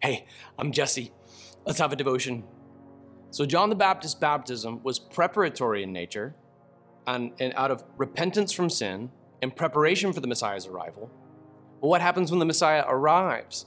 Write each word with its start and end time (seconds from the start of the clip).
Hey, 0.00 0.26
I'm 0.56 0.70
Jesse. 0.70 1.10
Let's 1.66 1.80
have 1.80 1.92
a 1.92 1.96
devotion. 1.96 2.44
So, 3.30 3.44
John 3.44 3.68
the 3.68 3.74
Baptist's 3.74 4.16
baptism 4.16 4.80
was 4.84 5.00
preparatory 5.00 5.82
in 5.82 5.92
nature 5.92 6.36
and, 7.08 7.32
and 7.40 7.52
out 7.56 7.72
of 7.72 7.82
repentance 7.96 8.52
from 8.52 8.70
sin 8.70 9.10
in 9.42 9.50
preparation 9.50 10.12
for 10.12 10.20
the 10.20 10.28
Messiah's 10.28 10.68
arrival. 10.68 11.10
But 11.80 11.88
what 11.88 12.00
happens 12.00 12.30
when 12.30 12.38
the 12.38 12.46
Messiah 12.46 12.84
arrives? 12.86 13.66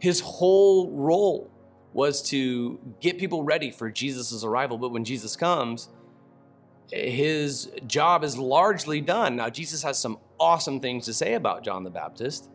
His 0.00 0.20
whole 0.20 0.90
role 0.90 1.50
was 1.94 2.20
to 2.28 2.78
get 3.00 3.18
people 3.18 3.42
ready 3.42 3.70
for 3.70 3.90
Jesus' 3.90 4.44
arrival. 4.44 4.76
But 4.76 4.90
when 4.90 5.04
Jesus 5.04 5.34
comes, 5.34 5.88
his 6.92 7.70
job 7.86 8.22
is 8.22 8.36
largely 8.36 9.00
done. 9.00 9.36
Now, 9.36 9.48
Jesus 9.48 9.82
has 9.82 9.98
some 9.98 10.18
awesome 10.38 10.80
things 10.80 11.06
to 11.06 11.14
say 11.14 11.34
about 11.34 11.64
John 11.64 11.84
the 11.84 11.90
Baptist. 11.90 12.50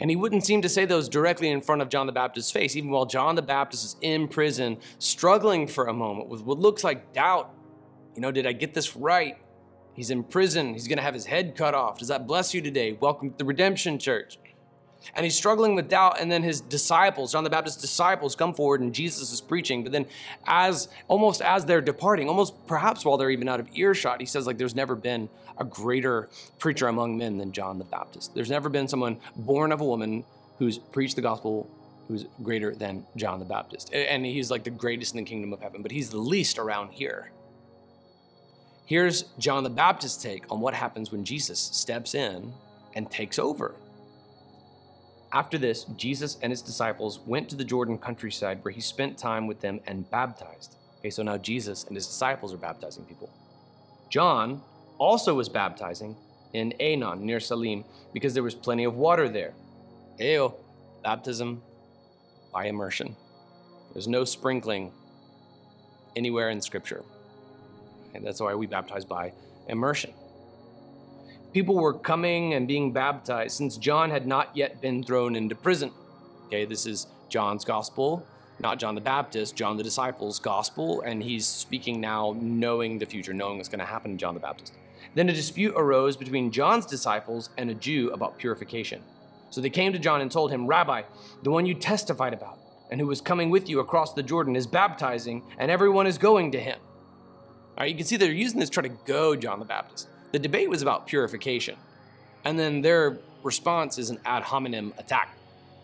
And 0.00 0.10
he 0.10 0.16
wouldn't 0.16 0.44
seem 0.44 0.62
to 0.62 0.68
say 0.68 0.84
those 0.84 1.08
directly 1.08 1.48
in 1.48 1.60
front 1.62 1.80
of 1.80 1.88
John 1.88 2.06
the 2.06 2.12
Baptist's 2.12 2.52
face, 2.52 2.76
even 2.76 2.90
while 2.90 3.06
John 3.06 3.34
the 3.34 3.42
Baptist 3.42 3.84
is 3.84 3.96
in 4.02 4.28
prison, 4.28 4.78
struggling 4.98 5.66
for 5.66 5.86
a 5.86 5.92
moment 5.92 6.28
with 6.28 6.42
what 6.42 6.58
looks 6.58 6.84
like 6.84 7.12
doubt. 7.12 7.54
You 8.14 8.20
know, 8.20 8.30
did 8.30 8.46
I 8.46 8.52
get 8.52 8.74
this 8.74 8.94
right? 8.94 9.38
He's 9.94 10.10
in 10.10 10.22
prison. 10.22 10.74
He's 10.74 10.86
going 10.86 10.98
to 10.98 11.02
have 11.02 11.14
his 11.14 11.24
head 11.24 11.56
cut 11.56 11.74
off. 11.74 11.98
Does 11.98 12.08
that 12.08 12.26
bless 12.26 12.52
you 12.52 12.60
today? 12.60 12.92
Welcome 12.92 13.30
to 13.30 13.38
the 13.38 13.46
Redemption 13.46 13.98
Church. 13.98 14.38
And 15.14 15.24
he's 15.24 15.36
struggling 15.36 15.74
with 15.74 15.88
doubt. 15.88 16.20
And 16.20 16.30
then 16.30 16.42
his 16.42 16.60
disciples, 16.60 17.32
John 17.32 17.44
the 17.44 17.50
Baptist's 17.50 17.80
disciples, 17.80 18.34
come 18.34 18.54
forward 18.54 18.80
and 18.80 18.94
Jesus 18.94 19.32
is 19.32 19.40
preaching. 19.40 19.82
But 19.82 19.92
then, 19.92 20.06
as 20.46 20.88
almost 21.08 21.40
as 21.40 21.64
they're 21.64 21.80
departing, 21.80 22.28
almost 22.28 22.54
perhaps 22.66 23.04
while 23.04 23.16
they're 23.16 23.30
even 23.30 23.48
out 23.48 23.60
of 23.60 23.68
earshot, 23.74 24.20
he 24.20 24.26
says, 24.26 24.46
like, 24.46 24.58
there's 24.58 24.74
never 24.74 24.94
been 24.94 25.28
a 25.58 25.64
greater 25.64 26.28
preacher 26.58 26.88
among 26.88 27.16
men 27.16 27.38
than 27.38 27.52
John 27.52 27.78
the 27.78 27.84
Baptist. 27.84 28.34
There's 28.34 28.50
never 28.50 28.68
been 28.68 28.88
someone 28.88 29.18
born 29.36 29.72
of 29.72 29.80
a 29.80 29.84
woman 29.84 30.24
who's 30.58 30.78
preached 30.78 31.16
the 31.16 31.22
gospel 31.22 31.70
who's 32.08 32.26
greater 32.42 32.74
than 32.74 33.04
John 33.16 33.38
the 33.38 33.44
Baptist. 33.44 33.92
And 33.92 34.24
he's 34.24 34.50
like 34.50 34.64
the 34.64 34.70
greatest 34.70 35.14
in 35.14 35.18
the 35.18 35.28
kingdom 35.28 35.52
of 35.52 35.60
heaven, 35.60 35.82
but 35.82 35.90
he's 35.90 36.10
the 36.10 36.18
least 36.18 36.58
around 36.58 36.92
here. 36.92 37.30
Here's 38.84 39.22
John 39.38 39.64
the 39.64 39.70
Baptist's 39.70 40.22
take 40.22 40.44
on 40.50 40.60
what 40.60 40.72
happens 40.72 41.10
when 41.10 41.24
Jesus 41.24 41.58
steps 41.58 42.14
in 42.14 42.52
and 42.94 43.10
takes 43.10 43.38
over. 43.38 43.74
After 45.36 45.58
this, 45.58 45.84
Jesus 45.98 46.38
and 46.40 46.50
his 46.50 46.62
disciples 46.62 47.20
went 47.26 47.50
to 47.50 47.56
the 47.56 47.64
Jordan 47.64 47.98
countryside 47.98 48.64
where 48.64 48.72
he 48.72 48.80
spent 48.80 49.18
time 49.18 49.46
with 49.46 49.60
them 49.60 49.80
and 49.86 50.10
baptized. 50.10 50.76
Okay, 51.00 51.10
so 51.10 51.22
now 51.22 51.36
Jesus 51.36 51.84
and 51.84 51.94
his 51.94 52.06
disciples 52.06 52.54
are 52.54 52.56
baptizing 52.56 53.04
people. 53.04 53.28
John 54.08 54.62
also 54.96 55.34
was 55.34 55.50
baptizing 55.50 56.16
in 56.54 56.72
Aenon 56.80 57.20
near 57.20 57.38
Salim 57.38 57.84
because 58.14 58.32
there 58.32 58.42
was 58.42 58.54
plenty 58.54 58.84
of 58.84 58.94
water 58.96 59.28
there. 59.28 59.52
Ew, 60.18 60.54
baptism 61.04 61.60
by 62.50 62.64
immersion. 62.64 63.14
There's 63.92 64.08
no 64.08 64.24
sprinkling 64.24 64.90
anywhere 66.16 66.48
in 66.48 66.62
Scripture. 66.62 67.04
And 68.14 68.24
that's 68.24 68.40
why 68.40 68.54
we 68.54 68.66
baptize 68.66 69.04
by 69.04 69.34
immersion. 69.68 70.14
People 71.56 71.76
were 71.76 71.94
coming 71.94 72.52
and 72.52 72.68
being 72.68 72.92
baptized 72.92 73.56
since 73.56 73.78
John 73.78 74.10
had 74.10 74.26
not 74.26 74.54
yet 74.54 74.82
been 74.82 75.02
thrown 75.02 75.34
into 75.34 75.54
prison. 75.54 75.90
Okay, 76.48 76.66
this 76.66 76.84
is 76.84 77.06
John's 77.30 77.64
gospel, 77.64 78.26
not 78.60 78.78
John 78.78 78.94
the 78.94 79.00
Baptist, 79.00 79.56
John 79.56 79.78
the 79.78 79.82
disciples' 79.82 80.38
gospel, 80.38 81.00
and 81.00 81.22
he's 81.22 81.46
speaking 81.46 81.98
now 81.98 82.36
knowing 82.38 82.98
the 82.98 83.06
future, 83.06 83.32
knowing 83.32 83.56
what's 83.56 83.70
going 83.70 83.78
to 83.78 83.86
happen 83.86 84.10
to 84.10 84.16
John 84.18 84.34
the 84.34 84.40
Baptist. 84.40 84.74
Then 85.14 85.30
a 85.30 85.32
dispute 85.32 85.72
arose 85.78 86.14
between 86.14 86.50
John's 86.50 86.84
disciples 86.84 87.48
and 87.56 87.70
a 87.70 87.74
Jew 87.74 88.10
about 88.10 88.36
purification. 88.36 89.00
So 89.48 89.62
they 89.62 89.70
came 89.70 89.94
to 89.94 89.98
John 89.98 90.20
and 90.20 90.30
told 90.30 90.50
him, 90.50 90.66
Rabbi, 90.66 91.04
the 91.42 91.50
one 91.50 91.64
you 91.64 91.72
testified 91.72 92.34
about, 92.34 92.58
and 92.90 93.00
who 93.00 93.06
was 93.06 93.22
coming 93.22 93.48
with 93.48 93.66
you 93.66 93.80
across 93.80 94.12
the 94.12 94.22
Jordan, 94.22 94.56
is 94.56 94.66
baptizing, 94.66 95.42
and 95.56 95.70
everyone 95.70 96.06
is 96.06 96.18
going 96.18 96.52
to 96.52 96.60
him. 96.60 96.78
All 97.78 97.84
right, 97.84 97.88
you 97.88 97.96
can 97.96 98.04
see 98.04 98.18
they're 98.18 98.30
using 98.30 98.60
this 98.60 98.68
to 98.68 98.74
try 98.74 98.82
to 98.82 98.94
go 99.06 99.34
John 99.34 99.58
the 99.58 99.64
Baptist. 99.64 100.08
The 100.32 100.38
debate 100.38 100.68
was 100.68 100.82
about 100.82 101.06
purification. 101.06 101.76
And 102.44 102.58
then 102.58 102.80
their 102.80 103.18
response 103.42 103.98
is 103.98 104.10
an 104.10 104.18
ad 104.24 104.42
hominem 104.42 104.92
attack, 104.98 105.36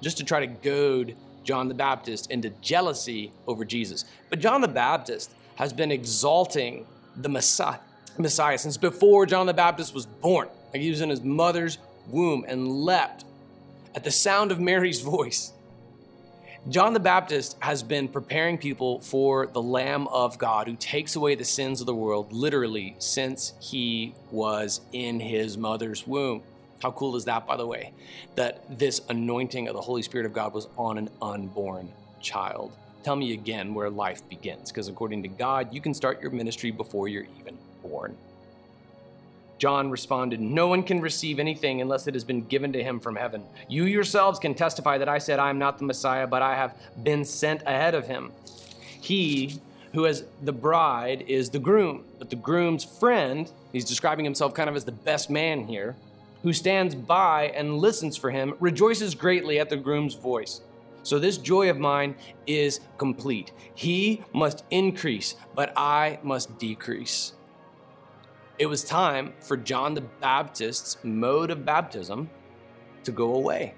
just 0.00 0.16
to 0.18 0.24
try 0.24 0.40
to 0.40 0.46
goad 0.46 1.16
John 1.44 1.68
the 1.68 1.74
Baptist 1.74 2.30
into 2.30 2.50
jealousy 2.60 3.32
over 3.46 3.64
Jesus. 3.64 4.04
But 4.30 4.40
John 4.40 4.60
the 4.60 4.68
Baptist 4.68 5.32
has 5.56 5.72
been 5.72 5.90
exalting 5.90 6.86
the 7.16 7.28
Messiah, 7.28 7.78
Messiah 8.18 8.58
since 8.58 8.76
before 8.76 9.26
John 9.26 9.46
the 9.46 9.54
Baptist 9.54 9.94
was 9.94 10.06
born. 10.06 10.48
Like 10.72 10.82
he 10.82 10.90
was 10.90 11.00
in 11.00 11.08
his 11.08 11.22
mother's 11.22 11.78
womb 12.08 12.44
and 12.46 12.68
leapt 12.68 13.24
at 13.94 14.04
the 14.04 14.10
sound 14.10 14.52
of 14.52 14.60
Mary's 14.60 15.00
voice. 15.14 15.52
John 16.68 16.94
the 16.94 17.00
Baptist 17.00 17.56
has 17.60 17.84
been 17.84 18.08
preparing 18.08 18.58
people 18.58 18.98
for 18.98 19.46
the 19.46 19.62
Lamb 19.62 20.08
of 20.08 20.36
God 20.36 20.66
who 20.66 20.74
takes 20.74 21.14
away 21.14 21.36
the 21.36 21.44
sins 21.44 21.80
of 21.80 21.86
the 21.86 21.94
world 21.94 22.32
literally 22.32 22.96
since 22.98 23.54
he 23.60 24.14
was 24.32 24.80
in 24.92 25.20
his 25.20 25.56
mother's 25.56 26.08
womb. 26.08 26.42
How 26.82 26.90
cool 26.90 27.14
is 27.14 27.24
that, 27.26 27.46
by 27.46 27.56
the 27.56 27.66
way? 27.66 27.92
That 28.34 28.78
this 28.80 29.00
anointing 29.08 29.68
of 29.68 29.74
the 29.74 29.80
Holy 29.80 30.02
Spirit 30.02 30.26
of 30.26 30.32
God 30.32 30.54
was 30.54 30.66
on 30.76 30.98
an 30.98 31.08
unborn 31.22 31.92
child. 32.20 32.72
Tell 33.04 33.14
me 33.14 33.32
again 33.32 33.72
where 33.72 33.88
life 33.88 34.28
begins, 34.28 34.72
because 34.72 34.88
according 34.88 35.22
to 35.22 35.28
God, 35.28 35.72
you 35.72 35.80
can 35.80 35.94
start 35.94 36.20
your 36.20 36.32
ministry 36.32 36.72
before 36.72 37.06
you're 37.06 37.28
even 37.38 37.56
born. 37.80 38.16
John 39.58 39.90
responded, 39.90 40.40
No 40.40 40.68
one 40.68 40.82
can 40.82 41.00
receive 41.00 41.38
anything 41.38 41.80
unless 41.80 42.06
it 42.06 42.14
has 42.14 42.24
been 42.24 42.44
given 42.44 42.72
to 42.72 42.82
him 42.82 43.00
from 43.00 43.16
heaven. 43.16 43.42
You 43.68 43.84
yourselves 43.84 44.38
can 44.38 44.54
testify 44.54 44.98
that 44.98 45.08
I 45.08 45.18
said, 45.18 45.38
I 45.38 45.50
am 45.50 45.58
not 45.58 45.78
the 45.78 45.84
Messiah, 45.84 46.26
but 46.26 46.42
I 46.42 46.54
have 46.54 46.76
been 47.02 47.24
sent 47.24 47.62
ahead 47.62 47.94
of 47.94 48.06
him. 48.06 48.32
He 49.00 49.60
who 49.94 50.04
has 50.04 50.24
the 50.42 50.52
bride 50.52 51.22
is 51.26 51.48
the 51.48 51.58
groom, 51.58 52.04
but 52.18 52.28
the 52.28 52.36
groom's 52.36 52.84
friend, 52.84 53.50
he's 53.72 53.86
describing 53.86 54.24
himself 54.24 54.52
kind 54.52 54.68
of 54.68 54.76
as 54.76 54.84
the 54.84 54.92
best 54.92 55.30
man 55.30 55.66
here, 55.66 55.96
who 56.42 56.52
stands 56.52 56.94
by 56.94 57.44
and 57.54 57.78
listens 57.78 58.16
for 58.16 58.30
him, 58.30 58.54
rejoices 58.60 59.14
greatly 59.14 59.58
at 59.58 59.70
the 59.70 59.76
groom's 59.76 60.14
voice. 60.14 60.60
So 61.02 61.18
this 61.18 61.38
joy 61.38 61.70
of 61.70 61.78
mine 61.78 62.14
is 62.46 62.80
complete. 62.98 63.52
He 63.74 64.22
must 64.32 64.64
increase, 64.70 65.36
but 65.54 65.72
I 65.76 66.18
must 66.22 66.58
decrease. 66.58 67.32
It 68.58 68.66
was 68.66 68.82
time 68.82 69.34
for 69.40 69.58
John 69.58 69.92
the 69.92 70.00
Baptist's 70.00 70.96
mode 71.04 71.50
of 71.50 71.66
baptism 71.66 72.30
to 73.04 73.12
go 73.12 73.34
away. 73.34 73.74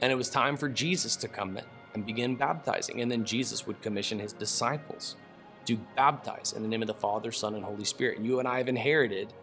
And 0.00 0.10
it 0.10 0.14
was 0.14 0.30
time 0.30 0.56
for 0.56 0.70
Jesus 0.70 1.16
to 1.16 1.28
come 1.28 1.58
in 1.58 1.64
and 1.92 2.06
begin 2.06 2.36
baptizing. 2.36 3.02
And 3.02 3.12
then 3.12 3.26
Jesus 3.26 3.66
would 3.66 3.82
commission 3.82 4.18
his 4.18 4.32
disciples 4.32 5.16
to 5.66 5.76
baptize 5.96 6.54
in 6.54 6.62
the 6.62 6.68
name 6.68 6.80
of 6.80 6.88
the 6.88 6.94
Father, 6.94 7.30
Son, 7.30 7.54
and 7.56 7.64
Holy 7.64 7.84
Spirit. 7.84 8.16
And 8.16 8.26
you 8.26 8.38
and 8.38 8.48
I 8.48 8.56
have 8.56 8.68
inherited 8.68 9.34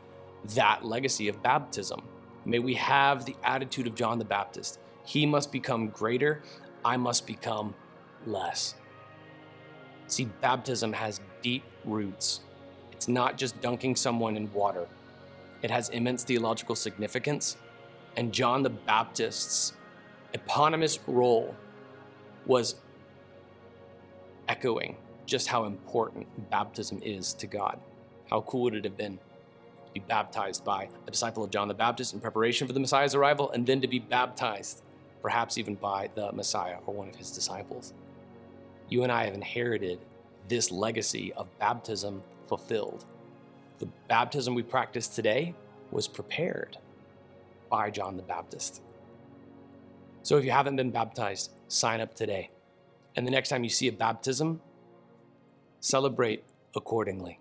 that 0.55 0.83
legacy 0.83 1.27
of 1.27 1.41
baptism. 1.43 2.01
May 2.45 2.57
we 2.57 2.73
have 2.73 3.25
the 3.25 3.35
attitude 3.43 3.85
of 3.85 3.93
John 3.93 4.17
the 4.17 4.25
Baptist. 4.25 4.79
He 5.05 5.23
must 5.25 5.51
become 5.51 5.89
greater, 5.89 6.41
I 6.83 6.97
must 6.97 7.27
become 7.27 7.75
less. 8.25 8.73
See, 10.07 10.25
baptism 10.41 10.91
has 10.93 11.21
deep 11.43 11.63
roots 11.85 12.41
it's 12.99 13.07
not 13.07 13.37
just 13.37 13.61
dunking 13.61 13.95
someone 13.95 14.35
in 14.35 14.51
water, 14.51 14.85
it 15.61 15.71
has 15.71 15.87
immense 15.87 16.25
theological 16.25 16.75
significance. 16.75 17.55
And 18.17 18.33
John 18.33 18.61
the 18.61 18.71
Baptist's 18.71 19.71
eponymous 20.33 20.99
role 21.07 21.55
was 22.45 22.75
echoing 24.49 24.97
just 25.25 25.47
how 25.47 25.63
important 25.63 26.27
baptism 26.49 26.99
is 27.01 27.33
to 27.35 27.47
God. 27.47 27.79
How 28.29 28.41
cool 28.41 28.63
would 28.63 28.75
it 28.75 28.83
have 28.83 28.97
been 28.97 29.17
to 29.17 29.93
be 29.93 30.01
baptized 30.01 30.65
by 30.65 30.89
a 31.07 31.11
disciple 31.11 31.45
of 31.45 31.51
John 31.51 31.69
the 31.69 31.73
Baptist 31.73 32.13
in 32.13 32.19
preparation 32.19 32.67
for 32.67 32.73
the 32.73 32.81
Messiah's 32.81 33.15
arrival, 33.15 33.49
and 33.51 33.65
then 33.65 33.79
to 33.79 33.87
be 33.87 33.99
baptized, 33.99 34.81
perhaps 35.21 35.57
even 35.57 35.75
by 35.75 36.09
the 36.15 36.33
Messiah 36.33 36.79
or 36.85 36.93
one 36.93 37.07
of 37.07 37.15
his 37.15 37.31
disciples? 37.31 37.93
You 38.89 39.03
and 39.03 39.11
I 39.11 39.23
have 39.23 39.35
inherited 39.35 39.99
this 40.49 40.69
legacy 40.69 41.31
of 41.31 41.47
baptism 41.59 42.23
fulfilled. 42.49 43.05
The 43.77 43.87
baptism 44.07 44.55
we 44.55 44.63
practice 44.63 45.07
today 45.07 45.53
was 45.91 46.07
prepared 46.07 46.77
by 47.69 47.91
John 47.91 48.17
the 48.17 48.23
Baptist. 48.23 48.81
So 50.23 50.37
if 50.37 50.43
you 50.43 50.51
haven't 50.51 50.75
been 50.75 50.91
baptized, 50.91 51.51
sign 51.67 52.01
up 52.01 52.13
today. 52.15 52.49
And 53.15 53.25
the 53.25 53.31
next 53.31 53.49
time 53.49 53.63
you 53.63 53.69
see 53.69 53.87
a 53.87 53.91
baptism, 53.91 54.61
celebrate 55.79 56.43
accordingly. 56.75 57.39